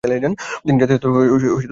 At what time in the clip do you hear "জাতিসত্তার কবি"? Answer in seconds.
0.81-1.27